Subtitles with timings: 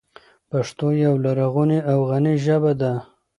[0.49, 2.91] پښتو یوه لرغونې او غني ژبه ده.